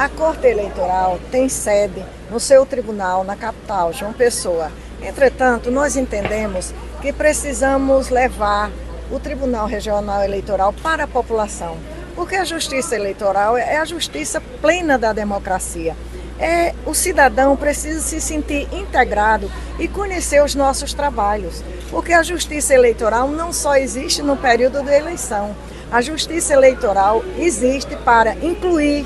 A 0.00 0.08
Corte 0.08 0.46
Eleitoral 0.46 1.20
tem 1.30 1.46
sede 1.50 2.02
no 2.30 2.40
seu 2.40 2.64
tribunal 2.64 3.22
na 3.22 3.36
capital, 3.36 3.92
João 3.92 4.14
Pessoa. 4.14 4.72
Entretanto, 5.02 5.70
nós 5.70 5.94
entendemos 5.94 6.72
que 7.02 7.12
precisamos 7.12 8.08
levar 8.08 8.70
o 9.12 9.20
Tribunal 9.20 9.66
Regional 9.66 10.24
Eleitoral 10.24 10.72
para 10.72 11.04
a 11.04 11.06
população, 11.06 11.76
porque 12.14 12.34
a 12.34 12.46
justiça 12.46 12.96
eleitoral 12.96 13.58
é 13.58 13.76
a 13.76 13.84
justiça 13.84 14.40
plena 14.62 14.96
da 14.96 15.12
democracia. 15.12 15.94
É, 16.38 16.74
o 16.86 16.94
cidadão 16.94 17.54
precisa 17.54 18.00
se 18.00 18.22
sentir 18.22 18.66
integrado 18.72 19.52
e 19.78 19.86
conhecer 19.86 20.42
os 20.42 20.54
nossos 20.54 20.94
trabalhos, 20.94 21.62
porque 21.90 22.14
a 22.14 22.22
justiça 22.22 22.72
eleitoral 22.72 23.28
não 23.28 23.52
só 23.52 23.76
existe 23.76 24.22
no 24.22 24.34
período 24.34 24.82
da 24.82 24.96
eleição, 24.96 25.54
a 25.92 26.00
justiça 26.00 26.54
eleitoral 26.54 27.22
existe 27.36 27.94
para 27.96 28.34
incluir 28.36 29.04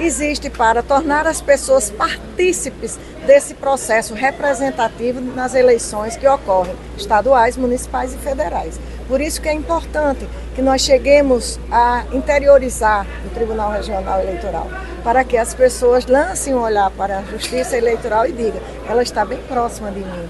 existe 0.00 0.48
para 0.50 0.82
tornar 0.82 1.26
as 1.26 1.40
pessoas 1.40 1.90
partícipes 1.90 2.98
desse 3.26 3.54
processo 3.54 4.14
representativo 4.14 5.20
nas 5.20 5.54
eleições 5.54 6.16
que 6.16 6.26
ocorrem, 6.26 6.74
estaduais, 6.96 7.56
municipais 7.56 8.14
e 8.14 8.18
federais. 8.18 8.80
Por 9.06 9.20
isso 9.20 9.40
que 9.40 9.48
é 9.48 9.52
importante 9.52 10.26
que 10.54 10.62
nós 10.62 10.82
cheguemos 10.82 11.58
a 11.70 12.04
interiorizar 12.12 13.06
o 13.26 13.30
Tribunal 13.30 13.72
Regional 13.72 14.20
Eleitoral, 14.20 14.68
para 15.02 15.24
que 15.24 15.36
as 15.36 15.54
pessoas 15.54 16.06
lancem 16.06 16.54
um 16.54 16.60
olhar 16.60 16.90
para 16.90 17.18
a 17.18 17.22
justiça 17.22 17.76
eleitoral 17.76 18.26
e 18.26 18.32
digam, 18.32 18.60
ela 18.88 19.02
está 19.02 19.24
bem 19.24 19.38
próxima 19.48 19.90
de 19.90 20.00
mim. 20.00 20.28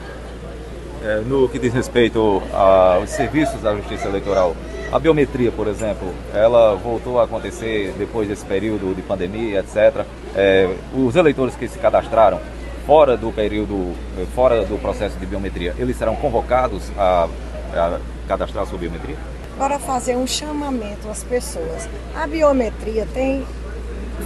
É, 1.03 1.21
no 1.21 1.49
que 1.49 1.59
diz 1.59 1.73
respeito 1.73 2.43
aos 2.53 3.11
serviços 3.11 3.61
da 3.63 3.75
justiça 3.77 4.09
eleitoral, 4.09 4.57
a 4.91 4.99
biometria, 4.99 5.53
por 5.53 5.67
exemplo, 5.67 6.15
ela 6.33 6.75
voltou 6.75 7.21
a 7.21 7.25
acontecer 7.25 7.95
depois 7.99 8.29
desse 8.29 8.45
período 8.45 8.95
de 8.95 9.03
pandemia, 9.03 9.61
etc. 9.61 10.07
É, 10.35 10.75
os 10.95 11.15
eleitores 11.15 11.55
que 11.55 11.69
se 11.69 11.79
cadastraram 11.79 12.41
fora 12.87 13.17
do 13.17 13.31
período, 13.31 13.95
fora 14.35 14.65
do 14.65 14.79
processo 14.81 15.19
de 15.19 15.27
biometria, 15.27 15.75
eles 15.79 15.97
serão 15.97 16.17
convocados 16.17 16.91
a, 16.97 17.29
a 17.75 17.99
cadastrar 18.27 18.67
sua 18.67 18.79
biometria? 18.79 19.17
Para 19.59 19.79
fazer 19.79 20.17
um 20.17 20.27
chamamento 20.27 21.09
às 21.11 21.23
pessoas. 21.23 21.89
A 22.15 22.27
biometria 22.27 23.07
tem 23.13 23.45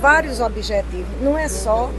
vários 0.00 0.38
objetivos. 0.40 1.08
Não 1.20 1.36
é 1.36 1.48
só 1.48 1.90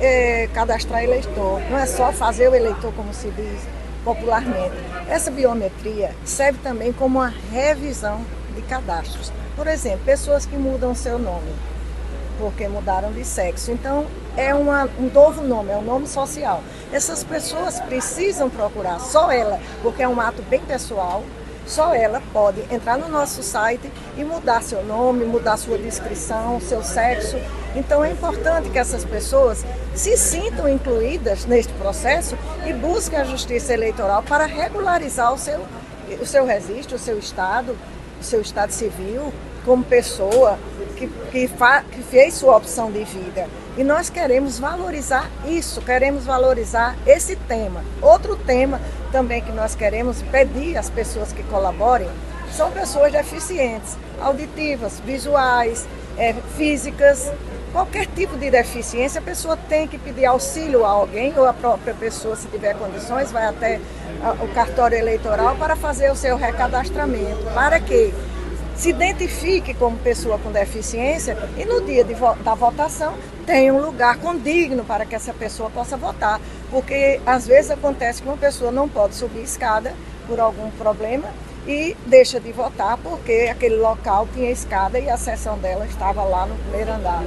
é, 0.00 0.48
cadastrar 0.54 1.02
eleitor, 1.02 1.60
não 1.70 1.78
é 1.78 1.86
só 1.86 2.12
fazer 2.12 2.48
o 2.48 2.54
eleitor, 2.54 2.92
como 2.94 3.12
se 3.12 3.28
diz 3.30 3.66
popularmente. 4.04 4.74
Essa 5.08 5.30
biometria 5.30 6.14
serve 6.24 6.58
também 6.62 6.92
como 6.92 7.18
uma 7.18 7.32
revisão 7.50 8.24
de 8.54 8.62
cadastros. 8.62 9.32
Por 9.56 9.66
exemplo, 9.66 10.00
pessoas 10.04 10.46
que 10.46 10.56
mudam 10.56 10.94
seu 10.94 11.18
nome 11.18 11.52
porque 12.38 12.66
mudaram 12.66 13.12
de 13.12 13.24
sexo. 13.24 13.70
Então, 13.70 14.06
é 14.36 14.52
uma, 14.52 14.88
um 14.98 15.08
novo 15.12 15.42
nome, 15.42 15.70
é 15.70 15.76
um 15.76 15.82
nome 15.82 16.08
social. 16.08 16.62
Essas 16.92 17.22
pessoas 17.22 17.80
precisam 17.80 18.50
procurar, 18.50 18.98
só 18.98 19.30
ela, 19.30 19.60
porque 19.80 20.02
é 20.02 20.08
um 20.08 20.20
ato 20.20 20.42
bem 20.42 20.60
pessoal, 20.60 21.22
só 21.72 21.94
ela 21.94 22.22
pode 22.34 22.60
entrar 22.70 22.98
no 22.98 23.08
nosso 23.08 23.42
site 23.42 23.90
e 24.16 24.22
mudar 24.22 24.62
seu 24.62 24.84
nome, 24.84 25.24
mudar 25.24 25.56
sua 25.56 25.78
descrição, 25.78 26.60
seu 26.60 26.82
sexo. 26.82 27.38
Então 27.74 28.04
é 28.04 28.10
importante 28.10 28.68
que 28.68 28.78
essas 28.78 29.06
pessoas 29.06 29.64
se 29.94 30.14
sintam 30.18 30.68
incluídas 30.68 31.46
neste 31.46 31.72
processo 31.72 32.36
e 32.66 32.74
busquem 32.74 33.18
a 33.18 33.24
justiça 33.24 33.72
eleitoral 33.72 34.22
para 34.22 34.44
regularizar 34.44 35.32
o 35.32 35.38
seu, 35.38 35.60
o 36.20 36.26
seu 36.26 36.44
registro, 36.44 36.96
o 36.96 36.98
seu 36.98 37.18
estado, 37.18 37.74
o 38.20 38.24
seu 38.24 38.42
estado 38.42 38.70
civil, 38.70 39.32
como 39.64 39.82
pessoa 39.82 40.58
que, 40.96 41.06
que, 41.30 41.48
que 41.48 42.02
fez 42.02 42.34
sua 42.34 42.54
opção 42.54 42.92
de 42.92 43.02
vida. 43.04 43.48
E 43.76 43.82
nós 43.82 44.10
queremos 44.10 44.58
valorizar 44.58 45.30
isso, 45.46 45.80
queremos 45.80 46.26
valorizar 46.26 46.94
esse 47.06 47.36
tema. 47.36 47.82
Outro 48.02 48.36
tema 48.36 48.78
também 49.10 49.40
que 49.40 49.50
nós 49.50 49.74
queremos 49.74 50.20
pedir 50.22 50.76
às 50.76 50.90
pessoas 50.90 51.32
que 51.32 51.42
colaborem 51.44 52.08
são 52.52 52.70
pessoas 52.70 53.12
deficientes, 53.12 53.96
auditivas, 54.20 55.00
visuais, 55.00 55.86
é, 56.18 56.34
físicas, 56.56 57.32
qualquer 57.72 58.06
tipo 58.08 58.36
de 58.36 58.50
deficiência, 58.50 59.20
a 59.20 59.24
pessoa 59.24 59.56
tem 59.56 59.88
que 59.88 59.96
pedir 59.96 60.26
auxílio 60.26 60.84
a 60.84 60.90
alguém 60.90 61.32
ou 61.38 61.46
a 61.46 61.54
própria 61.54 61.94
pessoa, 61.94 62.36
se 62.36 62.46
tiver 62.48 62.76
condições, 62.76 63.32
vai 63.32 63.46
até 63.46 63.80
o 64.40 64.48
cartório 64.54 64.98
eleitoral 64.98 65.56
para 65.56 65.74
fazer 65.74 66.12
o 66.12 66.14
seu 66.14 66.36
recadastramento, 66.36 67.42
para 67.54 67.80
que 67.80 68.12
se 68.82 68.90
identifique 68.90 69.74
como 69.74 69.96
pessoa 69.98 70.40
com 70.40 70.50
deficiência 70.50 71.38
e 71.56 71.64
no 71.64 71.82
dia 71.82 72.04
vo 72.04 72.34
da 72.42 72.52
votação 72.52 73.14
tenha 73.46 73.72
um 73.72 73.80
lugar 73.80 74.16
condigno 74.16 74.84
para 74.84 75.06
que 75.06 75.14
essa 75.14 75.32
pessoa 75.32 75.70
possa 75.70 75.96
votar. 75.96 76.40
Porque 76.68 77.20
às 77.24 77.46
vezes 77.46 77.70
acontece 77.70 78.20
que 78.20 78.28
uma 78.28 78.36
pessoa 78.36 78.72
não 78.72 78.88
pode 78.88 79.14
subir 79.14 79.44
escada 79.44 79.94
por 80.26 80.40
algum 80.40 80.68
problema 80.72 81.28
e 81.64 81.96
deixa 82.06 82.40
de 82.40 82.50
votar 82.50 82.98
porque 82.98 83.48
aquele 83.52 83.76
local 83.76 84.26
tinha 84.34 84.50
escada 84.50 84.98
e 84.98 85.08
a 85.08 85.16
sessão 85.16 85.56
dela 85.58 85.86
estava 85.86 86.24
lá 86.24 86.44
no 86.44 86.56
primeiro 86.56 86.90
andar. 86.90 87.22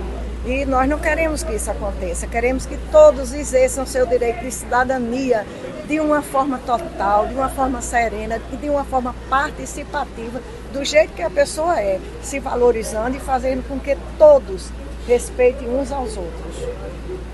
E 0.45 0.65
nós 0.65 0.89
não 0.89 0.99
queremos 0.99 1.41
que 1.41 1.53
isso 1.53 1.71
aconteça, 1.71 2.27
queremos 2.27 2.65
que 2.65 2.77
todos 2.91 3.33
exerçam 3.33 3.85
seu 3.85 4.05
direito 4.05 4.41
de 4.41 4.51
cidadania 4.51 5.45
de 5.87 5.99
uma 5.99 6.21
forma 6.21 6.57
total, 6.59 7.27
de 7.27 7.33
uma 7.33 7.49
forma 7.49 7.81
serena 7.81 8.41
e 8.51 8.57
de 8.57 8.69
uma 8.69 8.83
forma 8.83 9.15
participativa, 9.29 10.41
do 10.73 10.83
jeito 10.83 11.13
que 11.13 11.21
a 11.21 11.29
pessoa 11.29 11.79
é, 11.79 11.99
se 12.21 12.39
valorizando 12.39 13.15
e 13.15 13.19
fazendo 13.19 13.67
com 13.67 13.79
que 13.79 13.95
todos 14.17 14.69
respeitem 15.07 15.69
uns 15.69 15.91
aos 15.91 16.17
outros. 16.17 16.55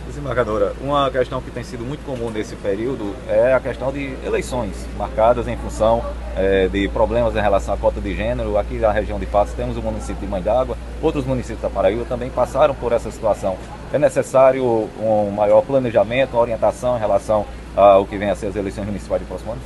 Desembargadora, 0.05 0.73
uma 0.81 1.09
questão 1.09 1.41
que 1.41 1.49
tem 1.49 1.63
sido 1.63 1.85
muito 1.85 2.05
comum 2.05 2.29
nesse 2.29 2.53
período 2.57 3.15
é 3.29 3.53
a 3.53 3.59
questão 3.61 3.93
de 3.93 4.13
eleições 4.25 4.75
marcadas 4.97 5.47
em 5.47 5.55
função 5.55 6.03
é, 6.35 6.67
de 6.67 6.89
problemas 6.89 7.33
em 7.33 7.39
relação 7.39 7.73
à 7.73 7.77
cota 7.77 8.01
de 8.01 8.13
gênero. 8.13 8.57
Aqui 8.57 8.75
na 8.75 8.91
região 8.91 9.17
de 9.17 9.25
Patos 9.25 9.53
temos 9.53 9.77
o 9.77 9.81
município 9.81 10.17
de 10.21 10.27
Mãe 10.27 10.41
d'Água, 10.41 10.77
outros 11.01 11.25
municípios 11.25 11.61
da 11.61 11.69
Paraíba 11.69 12.03
também 12.03 12.29
passaram 12.29 12.75
por 12.75 12.91
essa 12.91 13.09
situação. 13.09 13.55
É 13.93 13.97
necessário 13.97 14.89
um 14.99 15.31
maior 15.31 15.61
planejamento, 15.61 16.33
uma 16.33 16.41
orientação 16.41 16.97
em 16.97 16.99
relação 16.99 17.45
ao 17.75 18.05
que 18.05 18.17
vem 18.17 18.29
a 18.29 18.35
ser 18.35 18.47
as 18.47 18.55
eleições 18.55 18.85
municipais 18.85 19.21
de 19.21 19.27
próximo 19.27 19.53
ano? 19.53 19.61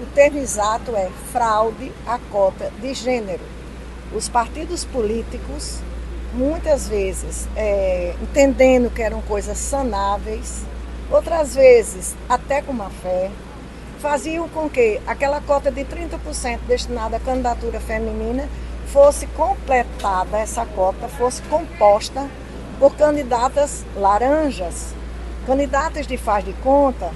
O 0.00 0.06
termo 0.06 0.38
exato 0.38 0.94
é 0.96 1.08
fraude 1.32 1.92
à 2.06 2.18
cota 2.30 2.70
de 2.80 2.94
gênero. 2.94 3.42
Os 4.12 4.28
partidos 4.28 4.84
políticos 4.84 5.80
muitas 6.32 6.88
vezes 6.88 7.48
é, 7.56 8.14
entendendo 8.20 8.90
que 8.90 9.02
eram 9.02 9.20
coisas 9.22 9.56
sanáveis, 9.56 10.62
outras 11.10 11.54
vezes 11.54 12.16
até 12.28 12.60
com 12.60 12.72
má 12.72 12.90
fé, 12.90 13.30
faziam 14.00 14.48
com 14.48 14.68
que 14.68 15.00
aquela 15.06 15.40
cota 15.40 15.70
de 15.70 15.84
30% 15.84 16.58
destinada 16.66 17.16
à 17.16 17.20
candidatura 17.20 17.80
feminina 17.80 18.48
fosse 18.88 19.26
completada, 19.28 20.38
essa 20.38 20.66
cota 20.66 21.08
fosse 21.08 21.40
composta 21.42 22.28
por 22.78 22.94
candidatas 22.96 23.84
laranjas, 23.96 24.94
candidatas 25.46 26.06
de 26.06 26.16
faz 26.16 26.44
de 26.44 26.52
conta, 26.54 27.10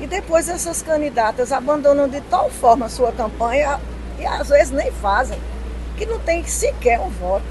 e 0.00 0.06
depois 0.06 0.48
essas 0.48 0.82
candidatas 0.82 1.52
abandonam 1.52 2.08
de 2.08 2.20
tal 2.22 2.50
forma 2.50 2.86
a 2.86 2.88
sua 2.88 3.12
campanha 3.12 3.80
e 4.18 4.26
às 4.26 4.48
vezes 4.48 4.70
nem 4.70 4.90
fazem, 4.92 5.38
que 5.96 6.04
não 6.04 6.18
tem 6.18 6.44
sequer 6.44 7.00
um 7.00 7.08
voto. 7.08 7.44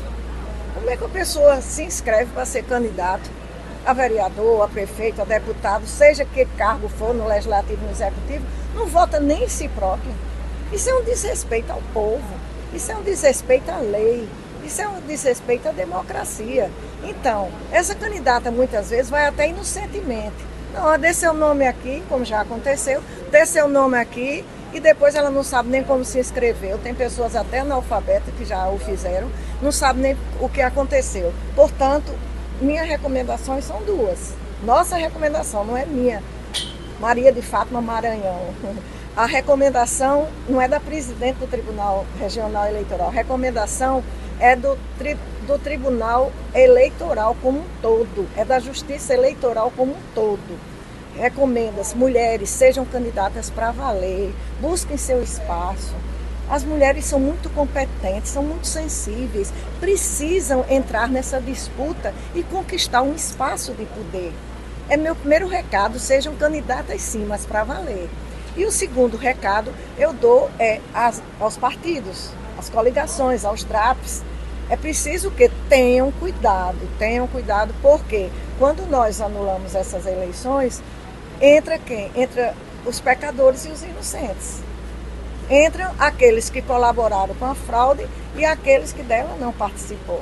Como 0.73 0.89
é 0.89 0.97
que 0.97 1.05
a 1.05 1.09
pessoa 1.09 1.61
se 1.61 1.83
inscreve 1.83 2.31
para 2.31 2.45
ser 2.45 2.63
candidato 2.63 3.29
a 3.85 3.93
vereador, 3.93 4.63
a 4.63 4.67
prefeito, 4.67 5.21
a 5.21 5.25
deputado, 5.25 5.87
seja 5.87 6.25
que 6.25 6.45
cargo 6.57 6.89
for 6.89 7.13
no 7.13 7.27
legislativo, 7.27 7.85
no 7.85 7.91
executivo, 7.91 8.45
não 8.73 8.87
vota 8.87 9.19
nem 9.19 9.43
em 9.43 9.49
si 9.49 9.67
próprio? 9.69 10.11
Isso 10.71 10.89
é 10.89 10.95
um 10.95 11.03
desrespeito 11.03 11.71
ao 11.71 11.81
povo, 11.93 12.23
isso 12.73 12.91
é 12.91 12.95
um 12.95 13.03
desrespeito 13.03 13.71
à 13.71 13.77
lei, 13.77 14.27
isso 14.65 14.81
é 14.81 14.87
um 14.87 14.99
desrespeito 15.01 15.69
à 15.69 15.71
democracia. 15.71 16.69
Então, 17.03 17.49
essa 17.71 17.93
candidata 17.93 18.49
muitas 18.49 18.89
vezes 18.89 19.09
vai 19.09 19.25
até 19.25 19.47
inocentemente. 19.47 20.35
Não, 20.73 20.97
dê 20.97 21.13
seu 21.13 21.33
nome 21.33 21.65
aqui, 21.67 22.03
como 22.09 22.25
já 22.25 22.41
aconteceu, 22.41 23.01
dê 23.31 23.45
seu 23.45 23.67
nome 23.67 23.97
aqui 23.97 24.43
e 24.73 24.79
depois 24.79 25.15
ela 25.15 25.29
não 25.29 25.43
sabe 25.43 25.69
nem 25.69 25.83
como 25.83 26.03
se 26.03 26.19
inscreveu. 26.19 26.77
Tem 26.77 26.93
pessoas 26.93 27.35
até 27.35 27.59
analfabetas 27.59 28.33
que 28.35 28.43
já 28.43 28.67
o 28.67 28.77
fizeram, 28.77 29.29
não 29.61 29.71
sabe 29.71 30.01
nem 30.01 30.17
o 30.41 30.49
que 30.49 30.61
aconteceu. 30.61 31.33
Portanto, 31.55 32.11
minhas 32.59 32.87
recomendações 32.87 33.63
são 33.63 33.81
duas. 33.83 34.33
Nossa 34.63 34.97
recomendação 34.97 35.63
não 35.63 35.77
é 35.77 35.85
minha. 35.85 36.21
Maria 36.99 37.31
de 37.31 37.41
Fátima 37.41 37.81
Maranhão. 37.81 38.53
A 39.15 39.25
recomendação 39.25 40.27
não 40.49 40.61
é 40.61 40.67
da 40.67 40.79
presidente 40.79 41.37
do 41.37 41.47
Tribunal 41.47 42.05
Regional 42.19 42.67
Eleitoral. 42.67 43.07
A 43.07 43.11
recomendação 43.11 44.03
é 44.39 44.55
do, 44.55 44.77
tri, 44.97 45.17
do 45.47 45.57
Tribunal 45.59 46.31
Eleitoral 46.53 47.35
como 47.41 47.59
um 47.59 47.65
todo, 47.81 48.27
é 48.35 48.45
da 48.45 48.59
Justiça 48.59 49.13
Eleitoral 49.13 49.71
como 49.75 49.93
um 49.93 50.01
todo 50.13 50.75
recomenda 51.15 51.81
as 51.81 51.93
mulheres 51.93 52.49
sejam 52.49 52.85
candidatas 52.85 53.49
para 53.49 53.71
valer, 53.71 54.33
busquem 54.59 54.97
seu 54.97 55.23
espaço. 55.23 55.93
As 56.49 56.63
mulheres 56.63 57.05
são 57.05 57.19
muito 57.19 57.49
competentes, 57.49 58.31
são 58.31 58.43
muito 58.43 58.67
sensíveis, 58.67 59.51
precisam 59.79 60.63
entrar 60.69 61.09
nessa 61.09 61.41
disputa 61.41 62.13
e 62.35 62.43
conquistar 62.43 63.01
um 63.01 63.15
espaço 63.15 63.73
de 63.73 63.85
poder. 63.85 64.31
É 64.87 64.95
meu 64.95 65.15
primeiro 65.15 65.47
recado, 65.47 65.97
sejam 65.97 66.35
candidatas 66.35 67.01
sim, 67.01 67.25
mas 67.25 67.45
para 67.45 67.63
valer. 67.63 68.07
E 68.55 68.63
o 68.63 68.71
segundo 68.71 69.17
recado 69.17 69.73
eu 69.97 70.13
dou 70.13 70.51
é 70.59 70.79
aos 71.39 71.57
partidos, 71.57 72.29
às 72.57 72.69
coligações, 72.69 73.45
aos 73.45 73.63
DRAPs. 73.63 74.23
É 74.69 74.75
preciso 74.75 75.29
que 75.31 75.49
tenham 75.69 76.11
cuidado, 76.11 76.79
tenham 76.97 77.27
cuidado, 77.27 77.73
porque 77.81 78.29
quando 78.57 78.89
nós 78.89 79.21
anulamos 79.21 79.75
essas 79.75 80.05
eleições, 80.05 80.81
entra 81.39 81.77
quem? 81.77 82.11
Entra 82.15 82.53
os 82.85 82.99
pecadores 82.99 83.65
e 83.65 83.69
os 83.69 83.83
inocentes 83.83 84.63
entram 85.49 85.93
aqueles 85.99 86.49
que 86.49 86.61
colaboraram 86.61 87.35
com 87.35 87.45
a 87.45 87.55
fraude 87.55 88.07
e 88.35 88.43
aqueles 88.45 88.91
que 88.91 89.03
dela 89.03 89.35
não 89.39 89.51
participou, 89.51 90.21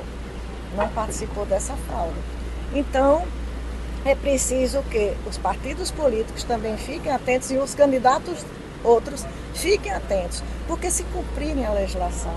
não 0.76 0.88
participou 0.88 1.46
dessa 1.46 1.74
fraude. 1.88 2.16
Então, 2.74 3.24
é 4.04 4.14
preciso 4.14 4.82
que 4.90 5.14
os 5.26 5.38
partidos 5.38 5.90
políticos 5.90 6.44
também 6.44 6.76
fiquem 6.76 7.10
atentos 7.10 7.50
e 7.50 7.56
os 7.56 7.74
candidatos 7.74 8.44
outros 8.82 9.24
fiquem 9.54 9.92
atentos, 9.92 10.42
porque 10.66 10.90
se 10.90 11.04
cumprirem 11.04 11.64
a 11.64 11.72
legislação, 11.72 12.36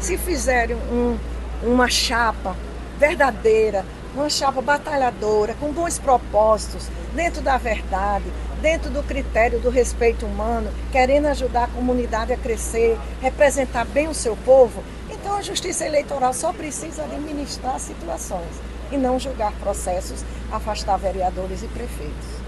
se 0.00 0.18
fizerem 0.18 0.76
um, 0.76 1.16
uma 1.62 1.88
chapa 1.88 2.56
verdadeira, 2.98 3.84
uma 4.14 4.28
chapa 4.28 4.60
batalhadora, 4.60 5.54
com 5.54 5.72
bons 5.72 5.98
propósitos, 5.98 6.88
dentro 7.14 7.40
da 7.40 7.56
verdade, 7.56 8.24
dentro 8.60 8.90
do 8.90 9.02
critério 9.02 9.58
do 9.60 9.70
respeito 9.70 10.24
humano, 10.24 10.70
querendo 10.92 11.26
ajudar 11.26 11.64
a 11.64 11.68
comunidade 11.68 12.32
a 12.32 12.36
crescer, 12.36 12.98
representar 13.20 13.84
bem 13.84 14.08
o 14.08 14.14
seu 14.14 14.36
povo, 14.36 14.82
então 15.10 15.36
a 15.36 15.42
justiça 15.42 15.86
eleitoral 15.86 16.32
só 16.32 16.52
precisa 16.52 17.02
administrar 17.02 17.78
situações 17.80 18.60
e 18.92 18.96
não 18.96 19.18
julgar 19.18 19.52
processos, 19.54 20.24
afastar 20.52 20.96
vereadores 20.96 21.62
e 21.62 21.66
prefeitos. 21.68 22.34